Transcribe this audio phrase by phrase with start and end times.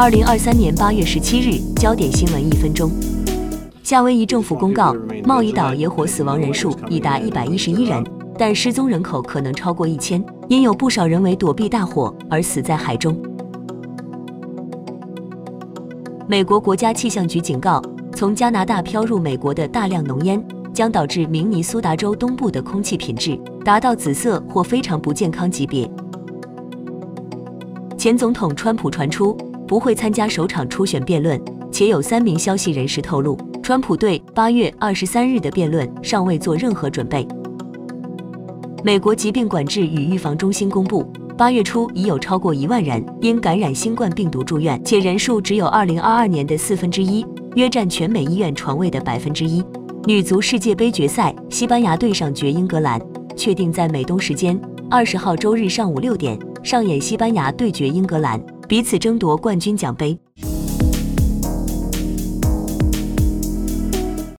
[0.00, 2.88] 二零二三年八月十七日，焦点新闻一分钟。
[3.82, 8.06] 夏威夷政府公告，茂宜岛野火死亡人数已达一百一十一人，
[8.38, 13.20] 但失踪人口可能超过一千，因有不少人为躲避大火而死在海中。
[16.28, 17.82] 美国国家气象局警告，
[18.14, 20.40] 从加拿大飘入美国的大量浓烟
[20.72, 25.90] 将导致明尼苏达州东部的空气品质达到紫色或非常不健康级别。
[27.96, 29.36] 前总统川普传出
[29.68, 31.38] 不会参加首场初选辩论，
[31.70, 37.28] 且有三名消息人士透露，川普对八月二十三日的辩论尚未做任何准备。
[38.82, 41.06] 美国疾病管制与预防中心公布。
[41.36, 47.24] 八月初已有超过一万人因感染新冠病毒住院，且人数只有二零二二年的四分之一，
[47.54, 49.64] 约占全美医院床位的百分之一。
[50.04, 53.00] 女足世界杯决赛，西班牙对上决英格兰，
[53.36, 54.60] 确定在美东时间
[54.90, 60.18] 二十号周日上午六点上演西班牙对决英格兰，彼此争夺冠军奖杯。